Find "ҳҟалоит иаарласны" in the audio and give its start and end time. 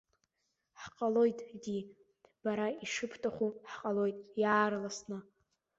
3.71-5.17